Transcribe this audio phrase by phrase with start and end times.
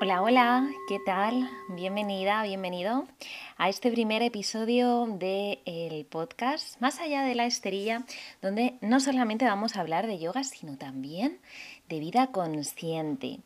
[0.00, 1.50] Hola, hola, ¿qué tal?
[1.70, 3.08] Bienvenida, bienvenido
[3.56, 8.04] a este primer episodio del podcast Más allá de la esterilla,
[8.40, 11.40] donde no solamente vamos a hablar de yoga, sino también
[11.88, 13.40] de vida consciente.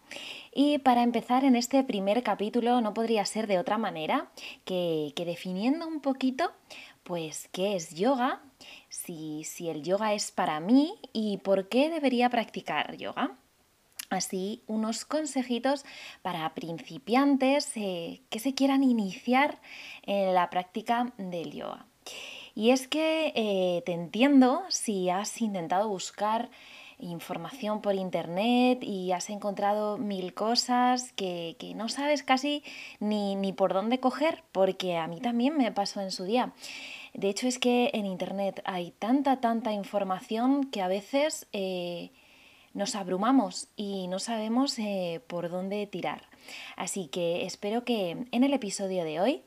[0.52, 4.30] Y para empezar en este primer capítulo no podría ser de otra manera
[4.66, 6.52] que, definiendo un poquito,
[7.02, 8.42] pues, qué es yoga,
[8.90, 13.38] si, si el yoga es para mí y por qué debería practicar yoga
[14.14, 15.84] así unos consejitos
[16.22, 19.60] para principiantes eh, que se quieran iniciar
[20.02, 21.86] en la práctica del yoga.
[22.54, 26.50] Y es que eh, te entiendo si has intentado buscar
[26.98, 32.62] información por internet y has encontrado mil cosas que, no sabes casi
[33.00, 36.52] ni, por dónde coger, porque a mí también me pasó en su día.
[37.12, 41.46] De hecho es que en internet hay tanta, tanta información que a veces...
[41.52, 42.10] Eh,
[42.74, 46.28] nos abrumamos y no sabemos eh, por dónde tirar.
[46.76, 49.42] Así que espero que en el episodio de hoy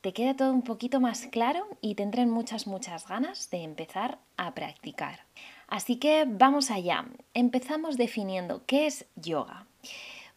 [0.00, 4.54] te quede todo un poquito más claro y tendré muchas, muchas ganas de empezar a
[4.54, 5.20] practicar.
[5.68, 7.06] Así que vamos allá.
[7.34, 9.66] Empezamos definiendo qué es yoga.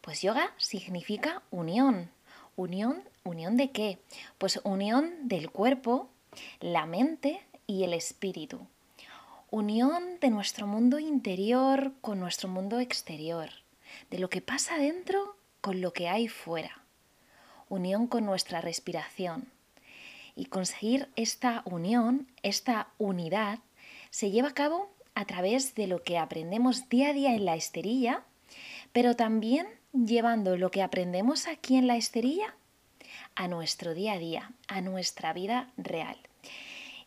[0.02, 2.12] Pues yoga significa unión.
[2.56, 3.04] ¿Unión?
[3.24, 3.98] ¿Unión de qué?
[4.38, 6.10] Pues unión del cuerpo,
[6.60, 8.68] la mente y el espíritu
[9.56, 13.52] unión de nuestro mundo interior con nuestro mundo exterior,
[14.12, 16.84] de lo que pasa dentro con lo que hay fuera,
[17.70, 19.48] unión con nuestra respiración.
[20.36, 23.60] Y conseguir esta unión, esta unidad,
[24.10, 27.56] se lleva a cabo a través de lo que aprendemos día a día en la
[27.56, 28.26] esterilla,
[28.92, 32.56] pero también llevando lo que aprendemos aquí en la esterilla
[33.36, 36.18] a nuestro día a día, a nuestra vida real.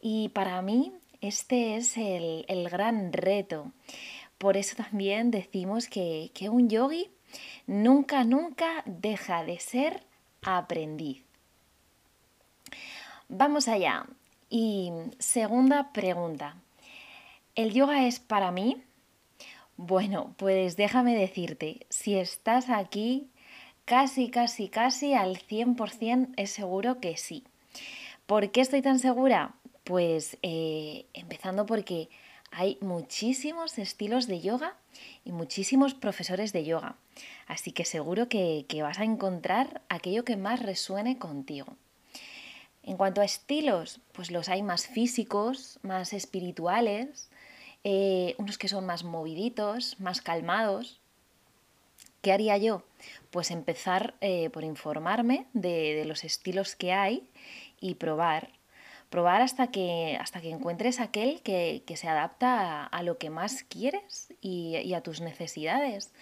[0.00, 3.72] Y para mí este es el, gran reto.
[4.38, 7.10] Por eso también decimos que, que un yogi
[7.66, 10.02] nunca, nunca deja de ser
[10.42, 11.22] aprendiz.
[13.28, 14.06] Vamos allá.
[14.50, 16.56] Y segunda pregunta.
[17.54, 18.82] ¿El yoga es para mí?
[19.76, 23.28] Bueno, pues déjame decirte, si estás aquí,
[23.84, 27.44] casi, casi, casi al 100% es seguro que sí.
[28.26, 29.54] ¿Por qué estoy tan segura?
[29.88, 32.10] Pues eh, empezando porque
[32.50, 34.76] hay muchísimos estilos de yoga
[35.24, 36.96] y muchísimos profesores de yoga.
[37.46, 41.74] Así que seguro que, vas a encontrar aquello que más resuene contigo.
[42.82, 47.30] En cuanto a estilos, pues los hay más físicos, más espirituales,
[47.82, 51.00] eh, unos que son más moviditos, más calmados.
[52.20, 52.82] ¿Qué haría yo?
[53.30, 57.30] Pues empezar eh, por informarme de, los estilos que hay
[57.80, 58.50] y probar
[59.10, 64.34] probar hasta que, hasta que encuentres aquel que, se adapta a, lo que más quieres
[64.40, 66.12] y, a tus necesidades.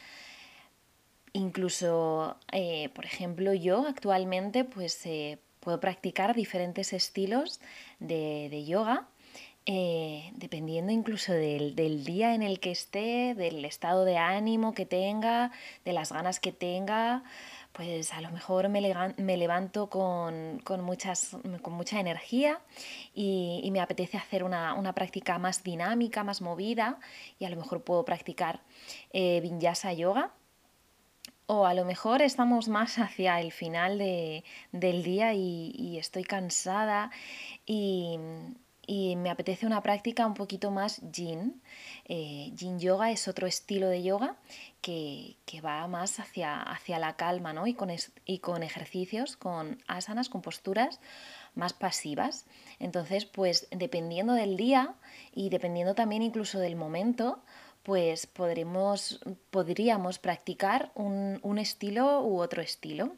[1.33, 7.61] Incluso, eh, por ejemplo, yo actualmente pues eh, puedo practicar diferentes estilos
[7.99, 9.09] de, yoga,
[9.67, 14.87] eh, dependiendo incluso del, del, día en el que esté, del estado de ánimo que
[14.87, 15.51] tenga,
[15.85, 17.25] de las ganas que tenga
[17.77, 22.59] pues a lo mejor me, levanto con, muchas, mucha energía
[23.15, 26.99] y, me apetece hacer una, práctica más dinámica, más movida
[27.39, 28.61] y a lo mejor puedo practicar
[29.13, 30.33] eh, vinyasa yoga.
[31.49, 37.11] O a lo mejor estamos más hacia el final del día y, estoy cansada
[37.67, 38.19] y,
[38.89, 41.61] me apetece una práctica un poquito más yin.
[42.05, 44.37] Eh, yin yoga es otro estilo de yoga
[44.81, 47.67] que, va más hacia, hacia la calma ¿no?
[47.67, 47.91] y, con
[48.25, 51.01] y con ejercicios, con asanas, con posturas
[51.57, 52.47] más pasivas.
[52.79, 54.95] Entonces, pues dependiendo del día
[55.35, 57.43] y dependiendo también incluso del momento,
[57.83, 59.21] pues podremos,
[59.51, 63.13] podríamos practicar un, estilo u otro estilo.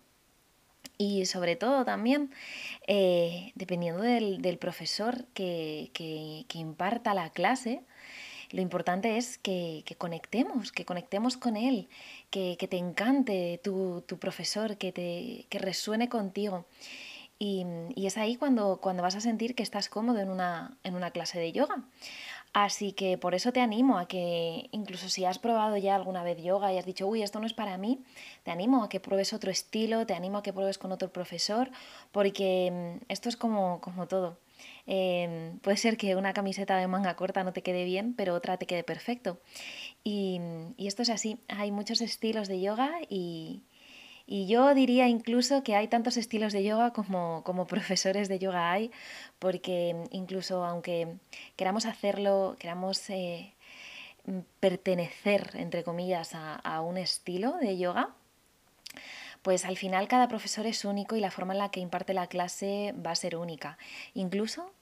[0.99, 2.33] Y sobre todo también,
[2.89, 7.83] eh, dependiendo del, profesor que, que, imparta la clase,
[8.51, 11.89] lo importante es que, conectemos, que conectemos con él,
[12.31, 16.67] que, te encante tu, profesor, que, te, que resuene contigo.
[17.39, 17.65] Y,
[17.97, 21.39] es ahí cuando, cuando vas a sentir que estás cómodo en una, en una clase
[21.39, 21.85] de yoga.
[22.53, 26.43] Así que por eso te animo a que, incluso si has probado ya alguna vez
[26.43, 28.01] yoga y has dicho, uy, esto no es para mí,
[28.43, 31.71] te animo a que pruebes otro estilo, te animo a que pruebes con otro profesor,
[32.11, 34.39] porque mm, esto es como, como todo.
[34.87, 38.57] Em, puede ser que una camiseta de manga corta no te quede bien, pero otra
[38.57, 39.39] te quede perfecto.
[40.05, 40.41] Y,
[40.79, 43.63] esto es así, hay muchos estilos de yoga y,
[44.29, 48.91] yo diría incluso que hay tantos estilos de yoga como, como, profesores de yoga hay,
[49.39, 51.09] porque incluso aunque
[51.57, 53.55] queramos hacerlo, queramos eh,
[54.61, 58.15] pertenecer, entre comillas, a, a, un estilo de yoga,
[59.43, 62.27] pues al final cada profesor es único y la forma en la que imparte la
[62.27, 63.79] clase va a ser única.
[64.15, 64.73] Incluso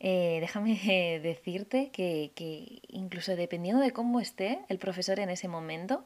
[0.00, 6.04] eh, déjame decirte que, incluso dependiendo de cómo esté el profesor en ese momento,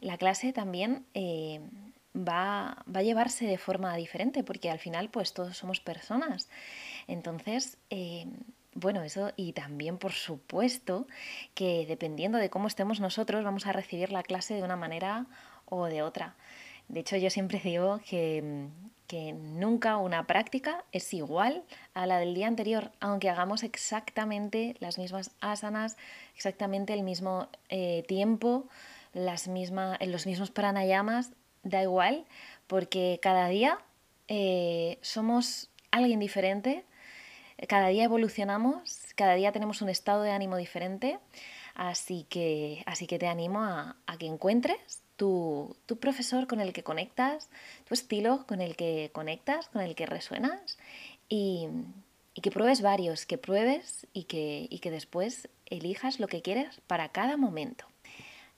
[0.00, 1.60] la clase también eh,
[2.16, 6.48] va, a llevarse de forma diferente, porque al final pues todos somos personas.
[7.06, 8.26] Entonces, eh,
[8.74, 11.06] bueno, eso y también por supuesto
[11.54, 15.26] que dependiendo de cómo estemos nosotros vamos a recibir la clase de una manera
[15.64, 16.36] o de otra.
[16.88, 18.68] De hecho, yo siempre digo que,
[19.34, 21.62] nunca una práctica es igual
[21.94, 25.96] a la del día anterior, aunque hagamos exactamente las mismas asanas,
[26.34, 28.68] exactamente el mismo eh, tiempo,
[29.12, 31.32] las misma, los mismos pranayamas,
[31.70, 32.24] da igual,
[32.66, 33.78] porque cada día
[34.28, 36.84] eh, somos alguien diferente,
[37.68, 41.18] cada día evolucionamos, cada día tenemos un estado de ánimo diferente,
[41.74, 46.82] así que, así que te animo a, a que encuentres tu, profesor con el que
[46.82, 47.48] conectas,
[47.86, 50.78] tu estilo con el que conectas, con el que resuenas
[51.28, 51.68] y,
[52.42, 57.36] que pruebes varios, que pruebes y que, que después elijas lo que quieres para cada
[57.36, 57.86] momento.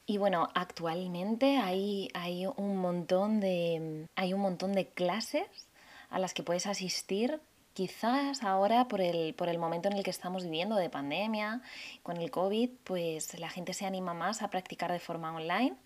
[0.08, 5.68] Y bueno, actualmente hay, hay, un montón de, hay un montón de clases
[6.08, 7.40] a las que puedes asistir
[7.74, 11.60] quizás ahora por el, por el momento en el que estamos viviendo de pandemia,
[12.02, 15.76] con el COVID, pues la gente se anima más a practicar de forma online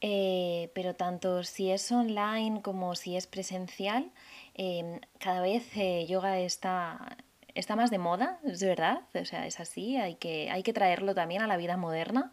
[0.00, 4.10] eh, pero tanto si es online como si es presencial,
[4.54, 7.16] em, cada vez eh, yoga está,
[7.54, 11.14] está más de moda, es verdad, o sea, es así, hay que, hay que traerlo
[11.14, 12.32] también a la vida moderna.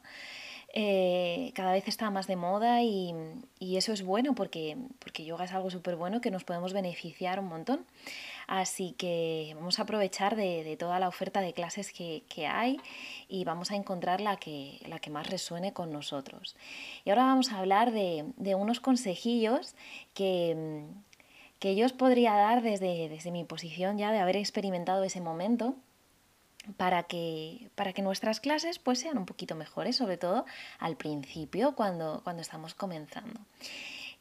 [0.75, 3.13] Eh, cada vez está más de moda y,
[3.59, 7.39] y, eso es bueno porque, porque yoga es algo súper bueno que nos podemos beneficiar
[7.39, 7.85] un montón.
[8.47, 12.79] Así que vamos a aprovechar de, toda la oferta de clases que, hay
[13.29, 16.55] y vamos a encontrar la que, la que más resuene con nosotros.
[17.05, 19.75] Y ahora vamos a hablar de, unos consejillos
[20.15, 20.85] que,
[21.59, 25.75] que yo os podría dar desde, desde mi posición ya de haber experimentado ese momento
[26.77, 30.45] para que, para que nuestras clases pues, sean un poquito mejores, sobre todo
[30.80, 33.39] al principio, cuando, cuando estamos comenzando.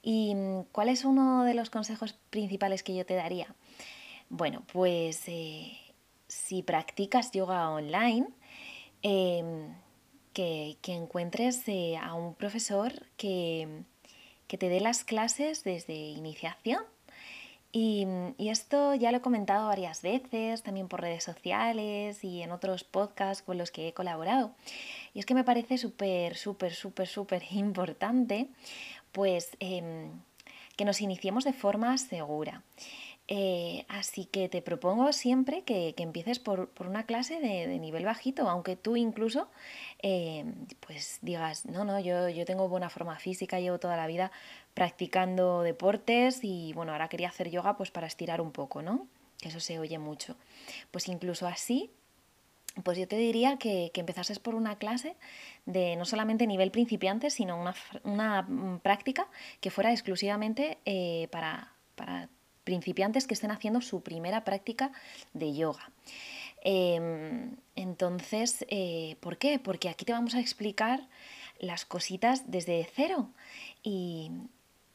[0.02, 0.34] ¿Y
[0.72, 3.54] cuál es uno de los consejos principales que yo te daría?
[4.28, 5.78] Bueno, pues eh,
[6.26, 8.26] si practicas yoga online,
[9.02, 9.74] em,
[10.32, 13.84] que, encuentres eh, a un profesor que,
[14.48, 16.82] te dé las clases desde iniciación.
[17.74, 18.06] Y,
[18.38, 23.42] esto ya lo he comentado varias veces, también por redes sociales y en otros podcasts
[23.42, 24.54] con los que he colaborado.
[25.14, 28.48] Y es que me parece súper, súper, súper, súper importante,
[29.12, 30.10] pues, em,
[30.76, 32.62] que nos iniciemos de forma segura.
[33.28, 38.76] Eh, así que te propongo siempre que, empieces por, una clase de, nivel bajito, aunque
[38.76, 39.48] tú incluso
[40.02, 40.44] eh,
[40.80, 44.32] pues digas, no, no, yo, yo tengo buena forma física, llevo toda la vida
[44.74, 49.06] practicando deportes y bueno, ahora quería hacer yoga pues para estirar un poco, ¿no?
[49.38, 50.36] Que eso se oye mucho.
[50.90, 51.90] Pues incluso así
[52.84, 55.14] pues yo te diría que, que, empezases por una clase
[55.66, 57.62] de no solamente nivel principiante, sino
[58.04, 59.28] una, mm, práctica
[59.60, 62.30] que fuera exclusivamente eh, para, para
[62.64, 64.92] principiantes que estén haciendo su primera práctica
[65.34, 65.90] de yoga.
[66.64, 69.58] Em, entonces, eh, ¿por qué?
[69.58, 71.08] Porque aquí te vamos a explicar
[71.58, 73.30] las cositas desde cero
[73.82, 74.30] y,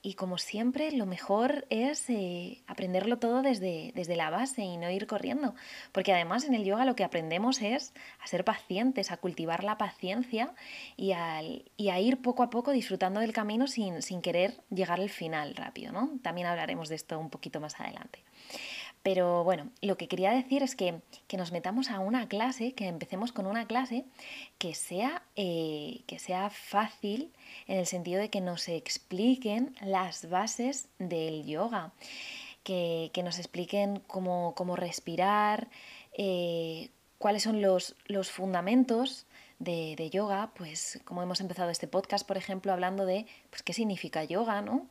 [0.07, 4.89] y como siempre, lo mejor es eh, aprenderlo todo desde, desde la base y no
[4.89, 5.53] ir corriendo.
[5.91, 9.77] Porque además en el yoga lo que aprendemos es a ser pacientes, a cultivar la
[9.77, 10.55] paciencia
[10.95, 11.11] y,
[11.75, 15.57] y a ir poco a poco disfrutando del camino sin, sin querer llegar al final
[15.57, 15.91] rápido.
[15.91, 16.11] ¿no?
[16.21, 18.23] También hablaremos de esto un poquito más adelante.
[19.07, 20.99] Pero bueno, lo que quería decir es que,
[21.37, 24.03] nos metamos a una clase, que empecemos con una clase
[24.57, 27.31] que sea, eh, que sea fácil
[27.67, 31.93] en el sentido de que nos expliquen las bases del yoga,
[32.65, 35.69] que, nos expliquen cómo, respirar,
[36.17, 39.25] eh, cuáles son los, los fundamentos
[39.59, 44.25] de, yoga, pues como hemos empezado este podcast, por ejemplo, hablando de pues, qué significa
[44.25, 44.85] yoga, ¿no?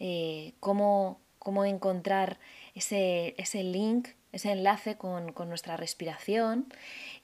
[0.00, 2.38] Eh, cómo, cómo encontrar
[2.78, 6.72] ese, ese link, ese enlace con, nuestra respiración.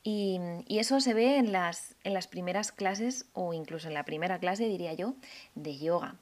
[0.03, 4.39] Y, eso se ve en las, en las primeras clases, o incluso en la primera
[4.39, 5.15] clase, diría yo,
[5.55, 6.17] de yoga.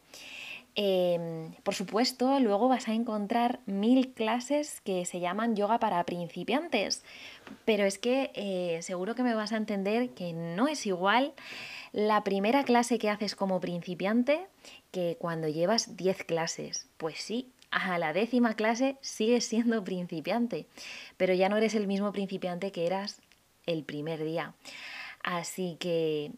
[0.75, 7.05] Em, por supuesto, luego vas a encontrar mil clases que se llaman yoga para principiantes,
[7.67, 11.35] pero es que eh, seguro que me vas a entender que no es igual
[11.93, 14.47] la primera clase que haces como principiante
[14.93, 16.89] que cuando llevas 10 clases.
[16.97, 20.67] Pues sí, a la décima clase sigues siendo principiante,
[21.17, 23.21] pero ya no eres el mismo principiante que eras
[23.67, 24.55] el primer día.
[25.23, 26.33] Así que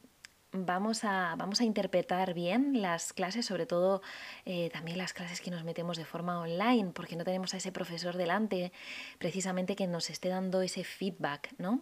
[0.52, 4.00] vamos a, vamos a interpretar bien las clases, sobre todo
[4.44, 7.72] eh, también las clases que nos metemos de forma online, porque no tenemos a ese
[7.72, 8.72] profesor delante
[9.18, 11.80] precisamente que nos esté dando ese feedback, ¿no?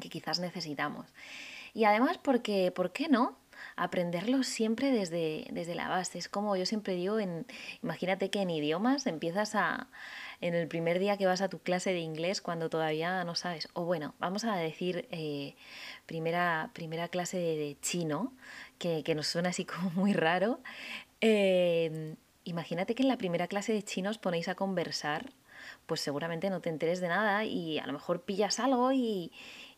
[0.00, 1.06] Que quizás necesitamos.
[1.72, 3.38] Y además porque, ¿por qué no?
[3.76, 6.18] Aprenderlo siempre desde, desde la base.
[6.18, 7.46] Es como yo siempre digo, en,
[7.82, 9.88] imagínate que en idiomas empiezas a,
[10.40, 13.68] en el primer día que vas a tu clase de inglés cuando todavía no sabes,
[13.72, 15.54] o bueno, vamos a decir eh,
[16.06, 18.32] primera, primera clase de, chino,
[18.78, 20.60] que, nos suena así como muy raro.
[21.20, 25.32] Eh, imagínate que en la primera clase de chino os ponéis a conversar,
[25.86, 29.32] pues seguramente no te enteres de nada y a lo mejor pillas algo y,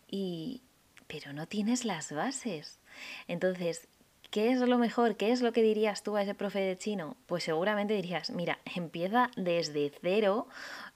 [0.09, 0.63] y
[1.07, 2.79] pero no tienes las bases.
[3.27, 3.89] Entonces,
[4.31, 5.17] ¿Qué es lo mejor?
[5.17, 7.17] ¿Qué es lo que dirías tú a ese profe de chino?
[7.25, 10.49] Pues seguramente dirías, mira, empieza desde cero,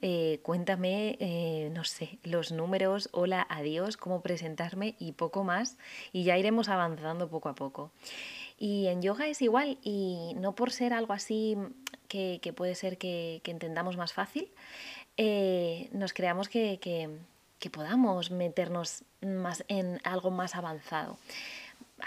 [0.03, 5.79] eh, cuéntame, eh, no sé, los números, hola, adiós, cómo presentarme y poco más,
[6.13, 7.91] y ya iremos avanzando poco a poco.
[8.59, 11.57] Y en yoga es igual, y no por ser algo así
[12.09, 14.51] que, puede ser que, entendamos más fácil,
[15.17, 16.79] eh, nos creamos que,
[17.59, 21.17] que podamos meternos más en algo más avanzado.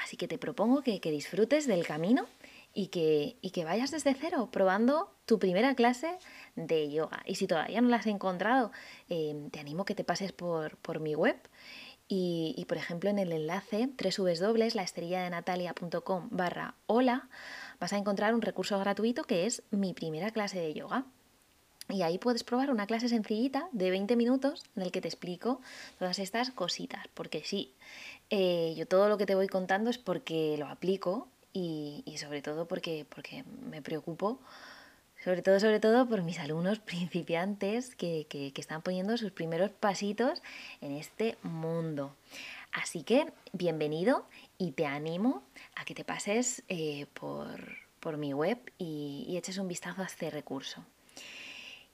[0.04, 2.26] Así que te propongo que, disfrutes del camino
[2.74, 6.18] y que, vayas desde cero probando tu primera clase
[6.56, 7.24] de yoga.
[7.26, 8.72] Y si todavía no la has encontrado,
[9.10, 11.38] em, te animo que te pases por, mi web.
[12.08, 17.30] Y, por ejemplo, en el enlace www.laesterilladenatalia.com barra hola
[17.80, 21.06] vas a encontrar un recurso gratuito que es mi primera clase de yoga.
[21.90, 25.62] Y ahí puedes probar una clase sencillita de 20 minutos en el que te explico
[26.00, 27.08] todas estas cositas.
[27.14, 27.74] Porque sí,
[28.30, 32.68] eh, yo todo lo que te voy contando es porque lo aplico y, sobre todo
[32.68, 34.40] porque, porque me preocupo,
[35.24, 40.42] sobre todo, sobre todo por mis alumnos principiantes que, que, están poniendo sus primeros pasitos
[40.82, 42.16] en este mundo.
[42.72, 44.26] Así que bienvenido
[44.58, 45.44] y te animo
[45.76, 47.48] a que te pases eh, por,
[48.02, 50.84] por, mi web y, y eches un vistazo a este recurso.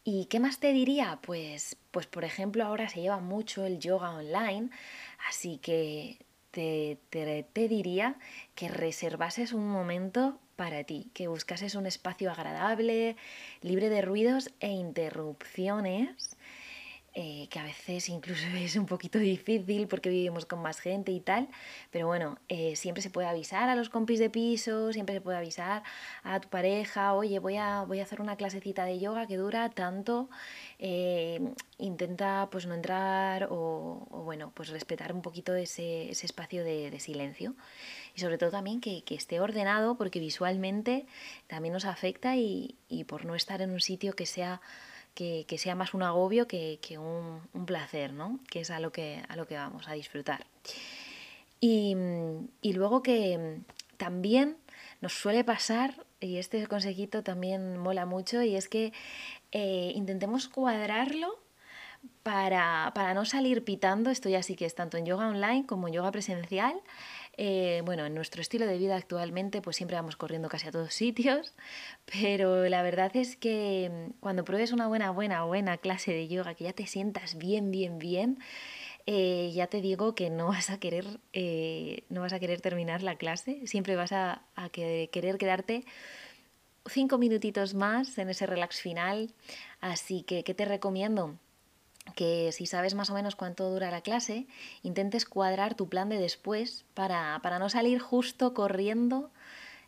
[0.03, 1.19] ¿Y qué más te diría?
[1.21, 4.69] Pues, pues por ejemplo ahora se lleva mucho el yoga online,
[5.29, 6.17] así que
[6.49, 8.15] te, te, diría
[8.55, 13.15] que reservases un momento para ti, que buscases un espacio agradable,
[13.61, 16.35] libre de ruidos e interrupciones
[17.13, 21.19] eh, que a veces incluso es un poquito difícil porque vivimos con más gente y
[21.19, 21.49] tal,
[21.91, 25.37] pero bueno, eh, siempre se puede avisar a los compis de piso, siempre se puede
[25.37, 25.83] avisar
[26.23, 29.69] a tu pareja, oye, voy a, voy a hacer una clasecita de yoga que dura
[29.69, 30.29] tanto,
[30.79, 36.97] eh, intenta pues no entrar o, bueno, pues respetar un poquito ese, ese espacio de,
[37.01, 37.55] silencio
[38.15, 41.05] y sobre todo también que, esté ordenado porque visualmente
[41.47, 44.61] también nos afecta y, y por no estar en un sitio que sea
[45.13, 48.39] que, sea más un agobio que, un, placer, ¿no?
[48.49, 50.45] Que es a lo que, a lo que vamos a disfrutar.
[51.59, 51.95] Y,
[52.63, 53.59] luego que
[53.97, 54.57] también
[55.01, 58.93] nos suele pasar, y este consejito también mola mucho, y es que
[59.51, 61.39] eh, intentemos cuadrarlo
[62.23, 65.87] para, para, no salir pitando, esto ya sí que es tanto en yoga online como
[65.87, 66.79] en yoga presencial,
[67.37, 70.93] eh, bueno, en nuestro estilo de vida actualmente pues siempre vamos corriendo casi a todos
[70.93, 71.53] sitios,
[72.05, 76.55] pero la verdad es que mm, cuando pruebes una buena, buena, buena clase de yoga,
[76.55, 78.39] que ya te sientas bien, bien, bien,
[79.05, 83.03] eh, ya te digo que no vas a querer, eh, no vas a querer terminar
[83.03, 85.85] la clase, siempre vas a, a querer quedarte
[86.85, 89.33] cinco minutitos más en ese relax final.
[89.79, 91.37] Así que, ¿qué te recomiendo?
[92.15, 94.47] Que si sabes más o menos cuánto dura la clase,
[94.83, 99.29] intentes cuadrar tu plan de después para, para, no salir justo corriendo,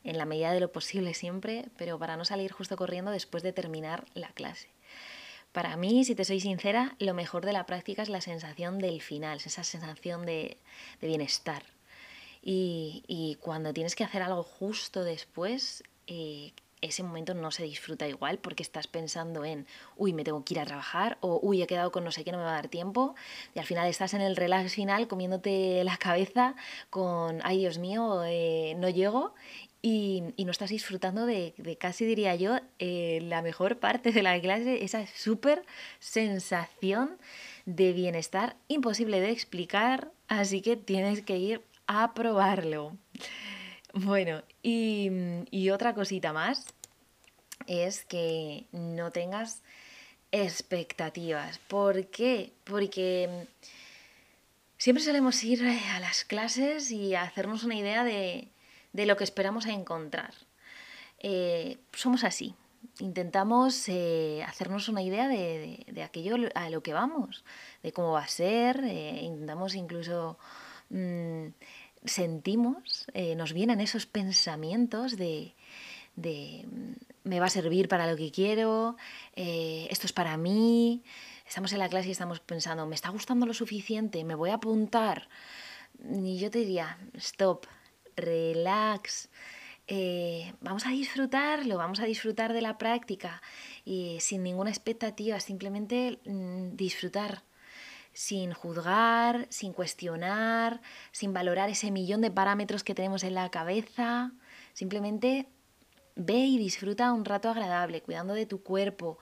[0.03, 3.53] en la medida de lo posible siempre, pero para no salir justo corriendo después de
[3.53, 4.69] terminar la clase.
[5.53, 9.01] Para mí, si te soy sincera, lo mejor de la práctica es la sensación del
[9.01, 10.57] final, esa sensación de,
[10.99, 11.63] de bienestar.
[12.41, 16.51] Y, y, cuando tienes que hacer algo justo después, eh,
[16.83, 20.59] ese momento no se disfruta igual porque estás pensando en, uy, me tengo que ir
[20.59, 22.67] a trabajar o, uy, he quedado con no sé qué, no me va a dar
[22.67, 23.15] tiempo.
[23.55, 26.55] Y al final estás en el relax final comiéndote la cabeza
[26.89, 29.33] con, ay, Dios mío, eh, no llego.
[29.81, 34.83] Y, no estás disfrutando de, casi diría yo, eh, la mejor parte de la clase,
[34.83, 35.65] esa súper
[35.99, 37.17] sensación
[37.65, 42.97] de bienestar imposible de explicar, así que tienes que ir a probarlo.
[43.93, 46.65] Bueno, y, otra cosita más
[47.67, 49.61] es que no tengas
[50.31, 51.59] expectativas.
[51.59, 52.53] ¿Por qué?
[52.63, 53.47] Porque
[54.79, 58.49] siempre solemos ir a las clases y hacernos una idea de,
[58.93, 60.33] lo que esperamos encontrar.
[61.19, 62.55] Eh, somos así.
[62.99, 67.45] Intentamos eh, hacernos una idea de, aquello a lo que vamos,
[67.83, 68.83] de cómo va a ser.
[68.85, 70.39] Eh, intentamos incluso
[70.89, 71.49] mm,
[72.05, 75.53] sentimos, eh, nos vienen esos pensamientos de,
[76.15, 76.93] mm,
[77.23, 78.97] me va a servir para lo que quiero,
[79.35, 81.03] eh, esto es para mí,
[81.47, 84.55] estamos en la clase y estamos pensando, me está gustando lo suficiente, me voy a
[84.55, 85.29] apuntar.
[86.09, 87.65] Y yo te diría, stop,
[88.15, 89.29] relax,
[89.87, 93.41] eh, vamos a disfrutarlo, vamos a disfrutar de la práctica
[93.85, 97.43] y sin ninguna expectativa, simplemente mm, disfrutar
[98.13, 104.31] sin juzgar, sin cuestionar, sin valorar ese millón de parámetros que tenemos en la cabeza.
[104.73, 105.47] Simplemente
[106.15, 109.17] ve y disfruta un rato agradable, cuidando de tu cuerpo,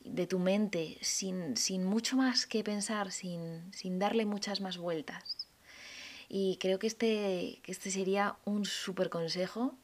[0.00, 5.48] de tu mente, sin, sin mucho más que pensar, sin, sin, darle muchas más vueltas.
[6.28, 9.76] Y creo que este, que este sería un súper consejo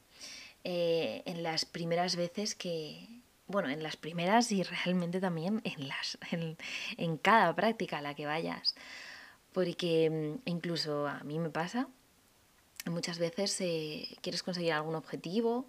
[0.63, 6.17] eh, en las primeras veces que, bueno, en las primeras y realmente también en, las,
[6.97, 8.75] en, cada práctica a la que vayas.
[9.51, 11.87] Porque mm, incluso a mí me pasa,
[12.85, 15.65] muchas veces eh, quieres conseguir algún objetivo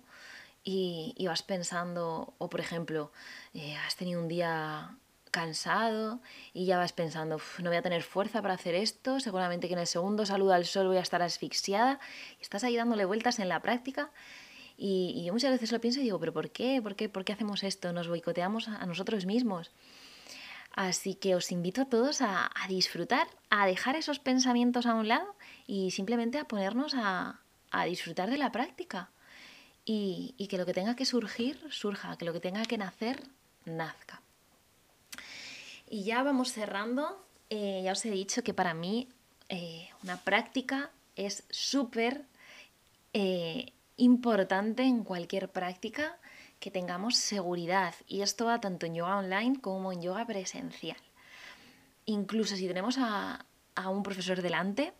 [0.64, 3.12] y, vas pensando, o por ejemplo,
[3.52, 4.96] eh, has tenido un día
[5.30, 6.20] cansado
[6.52, 9.80] y ya vas pensando, no voy a tener fuerza para hacer esto, seguramente que en
[9.80, 11.98] el segundo saludo al sol voy a estar asfixiada,
[12.38, 14.10] y estás ahí dándole vueltas en la práctica
[14.76, 16.80] y, yo muchas veces lo pienso y digo, pero ¿por qué?
[16.82, 17.92] ¿Por qué, ¿Por qué hacemos esto?
[17.92, 19.70] Nos boicoteamos a nosotros mismos.
[20.74, 25.36] Así que os invito a todos a, disfrutar, a dejar esos pensamientos a un lado
[25.68, 27.40] y simplemente a ponernos a,
[27.86, 29.10] disfrutar de la práctica.
[29.84, 33.22] Y, que lo que tenga que surgir, surja, que lo que tenga que nacer,
[33.64, 34.20] nazca.
[35.88, 37.24] Y ya vamos cerrando.
[37.50, 39.08] Eh, ya os he dicho que para mí
[39.48, 42.24] eh, una práctica es súper
[43.12, 46.18] eh, importante en cualquier práctica
[46.58, 50.96] que tengamos seguridad y esto va tanto en yoga online como en yoga presencial.
[52.06, 53.46] Incluso si tenemos a,
[53.88, 54.92] un profesor delante,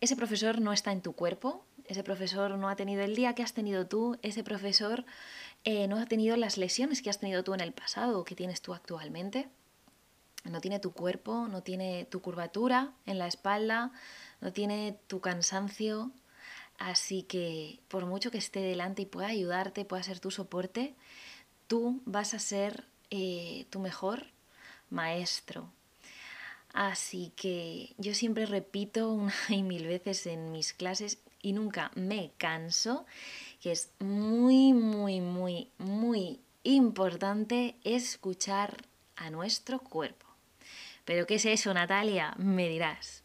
[0.00, 3.42] ese profesor no está en tu cuerpo, ese profesor no ha tenido el día que
[3.42, 5.04] has tenido tú, ese profesor
[5.64, 8.34] eh, no ha tenido las lesiones que has tenido tú en el pasado o que
[8.34, 9.48] tienes tú actualmente.
[10.44, 13.92] No tiene tu cuerpo, no tiene tu curvatura en la espalda,
[14.40, 16.12] no tiene tu cansancio,
[16.78, 20.94] Así que por mucho que esté delante y pueda ayudarte, pueda ser tu soporte,
[21.66, 24.26] tú vas a ser eh, tu mejor
[24.90, 25.70] maestro.
[26.72, 32.32] Así que yo siempre repito una y mil veces en mis clases y nunca me
[32.36, 33.06] canso,
[33.60, 38.84] que es muy, muy, muy, muy importante escuchar
[39.16, 40.26] a nuestro cuerpo.
[41.04, 42.34] ¿Pero qué es eso, Natalia?
[42.38, 43.22] Me dirás.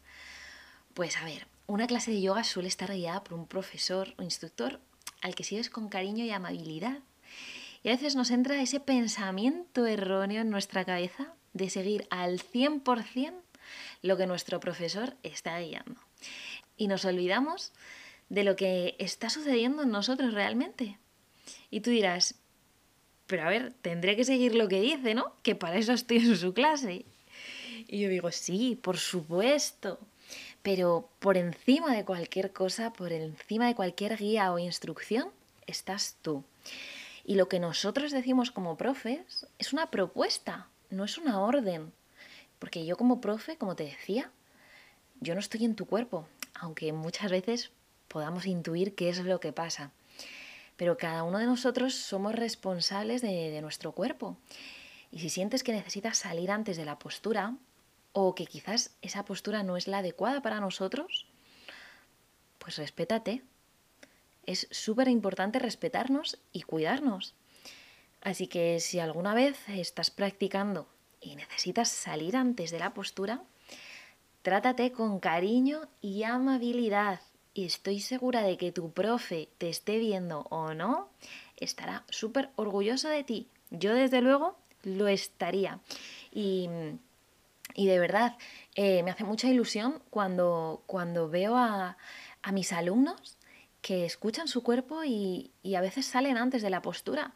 [0.94, 4.80] Pues a ver, una clase de yoga suele estar guiada por un profesor o instructor
[5.22, 6.98] al que sigues con cariño y amabilidad.
[7.82, 13.32] Y a veces nos entra ese pensamiento erróneo en nuestra cabeza de seguir al 100%
[14.02, 16.00] lo que nuestro profesor está guiando.
[16.76, 17.72] Y nos olvidamos
[18.28, 20.98] de lo que está sucediendo en nosotros realmente.
[21.70, 22.34] Y tú dirás,
[23.26, 25.34] pero a ver, tendré que seguir lo que dice, ¿no?
[25.42, 27.04] Que para eso estoy en su clase.
[27.86, 29.98] Y yo digo, sí, por supuesto.
[30.64, 35.30] Pero por encima de cualquier cosa, por encima de cualquier guía o instrucción,
[35.66, 36.42] estás tú.
[37.22, 41.92] Y lo que nosotros decimos como profes es una propuesta, no es una orden.
[42.58, 44.30] Porque yo como profe, como te decía,
[45.20, 47.70] yo no estoy en tu cuerpo, aunque muchas veces
[48.08, 49.90] podamos intuir qué es lo que pasa.
[50.78, 54.38] Pero cada uno de nosotros somos responsables de, de nuestro cuerpo.
[55.12, 57.54] Y si sientes que necesitas salir antes de la postura,
[58.14, 61.26] o que quizás esa postura no es la adecuada para nosotros,
[62.58, 63.42] pues respétate.
[64.46, 67.34] Es súper importante respetarnos y cuidarnos.
[68.22, 70.86] Así que si alguna vez estás practicando
[71.20, 73.42] y necesitas salir antes de la postura,
[74.42, 77.20] trátate con cariño y amabilidad.
[77.52, 81.10] Y estoy segura de que tu profe te esté viendo o no,
[81.56, 83.48] estará súper orgulloso de ti.
[83.70, 85.80] Yo desde luego lo estaría.
[86.32, 86.68] Y
[87.74, 88.36] y de verdad,
[88.76, 91.96] eh, me hace mucha ilusión cuando, cuando veo a,
[92.52, 93.36] mis alumnos
[93.80, 97.34] que escuchan su cuerpo y, a veces salen antes de la postura.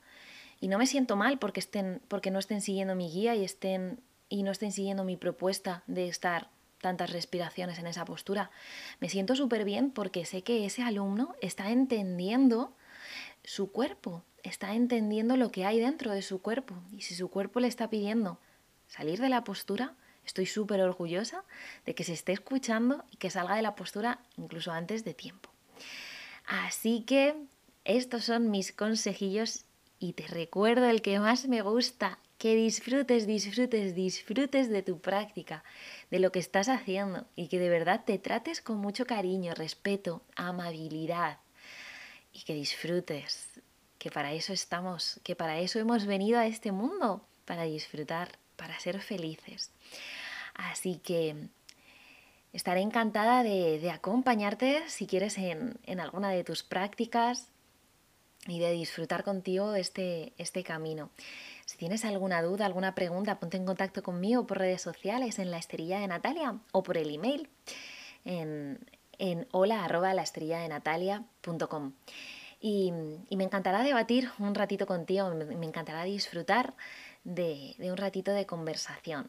[0.60, 4.00] Y no me siento mal porque, estén, porque no estén siguiendo mi guía y, estén,
[4.28, 8.50] y no estén siguiendo mi propuesta de estar tantas respiraciones en esa postura.
[9.00, 12.76] Me siento súper bien porque sé que ese alumno está entendiendo
[13.44, 16.74] su cuerpo, está entendiendo lo que hay dentro de su cuerpo.
[16.92, 18.38] Y si su cuerpo le está pidiendo
[18.86, 19.94] salir de la postura,
[20.28, 21.42] Estoy súper orgullosa
[21.86, 25.48] de que se esté escuchando y que salga de la postura incluso antes de tiempo.
[26.44, 27.34] Así que
[27.86, 29.64] estos son mis consejillos
[29.98, 35.64] y te recuerdo el que más me gusta que disfrutes, disfrutes, disfrutes de tu práctica,
[36.10, 40.20] de lo que estás haciendo y que de verdad te trates con mucho cariño, respeto,
[40.36, 41.38] amabilidad
[42.34, 43.62] y que disfrutes,
[43.98, 48.78] que para eso estamos, que para eso hemos venido a este mundo, para disfrutar, para
[48.78, 49.70] ser felices.
[50.54, 51.48] Así que
[52.52, 57.46] estaré encantada de, acompañarte si quieres en, alguna de tus prácticas
[58.46, 61.10] y de disfrutar contigo este, este camino.
[61.64, 65.58] Si tienes alguna duda, alguna pregunta, ponte en contacto conmigo por redes sociales, en la
[65.58, 67.48] esterilla de Natalia o por el email
[68.24, 68.78] en,
[69.18, 71.92] en hola arroba la estrella de natalia.com.
[72.60, 72.92] Y,
[73.28, 76.74] y, me encantará debatir un ratito contigo, me, encantará disfrutar
[77.28, 79.26] de, un ratito de conversación.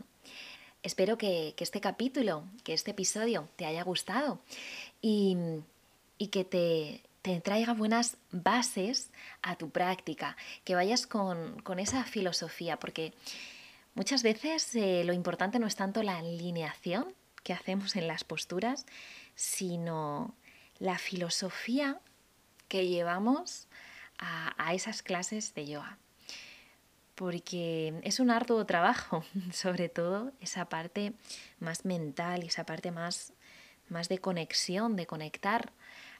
[0.82, 4.40] Espero que, que, este capítulo, que este episodio te haya gustado
[5.02, 5.38] y,
[6.18, 12.06] y que te, te traiga buenas bases a tu práctica, que vayas con, con esa
[12.06, 13.14] filosofía, porque
[13.94, 18.86] muchas veces eh, lo importante no es tanto la alineación que hacemos en las posturas,
[19.36, 20.34] sino
[20.80, 22.00] la filosofía
[22.70, 23.68] que llevamos
[24.18, 25.98] a, a esas clases de yoga.
[27.20, 31.12] Porque es un arduo trabajo, sobre todo esa parte
[31.60, 33.34] más mental y esa parte más,
[33.90, 35.74] más de conexión, de conectar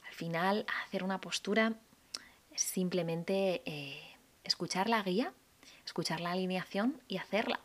[0.06, 1.72] al final, hacer una postura
[2.52, 4.02] es simplemente eh,
[4.44, 5.32] escuchar la guía,
[5.86, 7.60] escuchar la alineación y hacerla.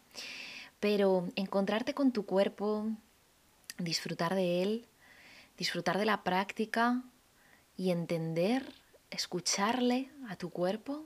[0.79, 2.87] Pero encontrarte con tu cuerpo,
[3.79, 4.87] disfrutar de él,
[5.57, 7.01] disfrutar de la práctica
[7.75, 8.71] y entender,
[9.09, 11.03] escucharle a tu cuerpo,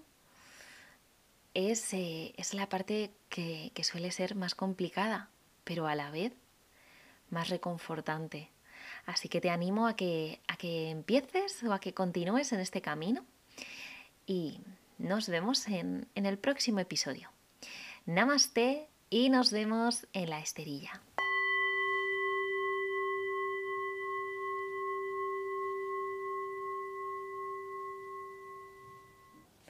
[1.54, 5.30] es, eh, es la parte que, que suele ser más complicada,
[5.64, 6.34] pero a la vez
[7.30, 8.50] más reconfortante.
[9.06, 12.82] Así que te animo a que, a que empieces o a que continúes en este
[12.82, 13.26] camino
[14.26, 14.62] y
[14.98, 17.32] nos vemos en, en el próximo episodio.
[18.06, 21.02] Namaste y nos vemos en la esterilla.